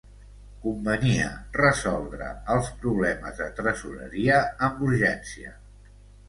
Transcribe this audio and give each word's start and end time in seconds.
Convenia 0.61 1.27
resoldre 1.57 2.29
els 2.53 2.71
problemes 2.85 3.37
de 3.43 3.49
tresoreria 3.61 4.41
amb 4.69 4.83
urgència. 4.89 5.55